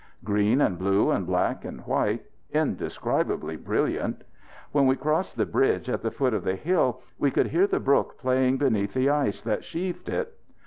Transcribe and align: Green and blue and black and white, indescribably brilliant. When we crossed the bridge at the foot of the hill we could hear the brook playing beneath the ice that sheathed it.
Green 0.23 0.61
and 0.61 0.79
blue 0.79 1.11
and 1.11 1.27
black 1.27 1.63
and 1.63 1.81
white, 1.81 2.25
indescribably 2.49 3.55
brilliant. 3.55 4.23
When 4.71 4.87
we 4.87 4.95
crossed 4.95 5.37
the 5.37 5.45
bridge 5.45 5.87
at 5.89 6.01
the 6.01 6.09
foot 6.09 6.33
of 6.33 6.43
the 6.43 6.55
hill 6.55 7.03
we 7.19 7.29
could 7.29 7.49
hear 7.49 7.67
the 7.67 7.79
brook 7.79 8.17
playing 8.17 8.57
beneath 8.57 8.95
the 8.95 9.11
ice 9.11 9.43
that 9.43 9.63
sheathed 9.63 10.09
it. 10.09 10.35